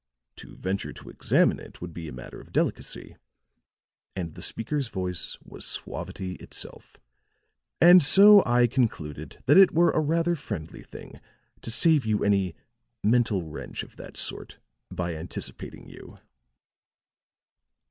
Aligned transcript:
To 0.37 0.55
venture 0.55 0.91
to 0.93 1.11
examine 1.11 1.59
it 1.59 1.79
would 1.79 1.93
be 1.93 2.07
a 2.07 2.11
matter 2.11 2.41
of 2.41 2.51
delicacy," 2.51 3.17
and 4.15 4.33
the 4.33 4.41
speaker's 4.41 4.87
voice 4.87 5.37
was 5.43 5.63
suavity 5.63 6.31
itself, 6.37 6.97
"and 7.79 8.03
so 8.03 8.41
I 8.43 8.65
concluded 8.65 9.43
that 9.45 9.57
it 9.57 9.75
were 9.75 9.91
a 9.91 9.99
rather 9.99 10.35
friendly 10.35 10.81
thing 10.81 11.19
to 11.61 11.69
save 11.69 12.03
you 12.07 12.23
any 12.23 12.55
mental 13.03 13.43
wrench 13.47 13.83
of 13.83 13.95
that 13.97 14.17
sort 14.17 14.57
by 14.89 15.13
anticipating 15.13 15.87
you." 15.87 16.17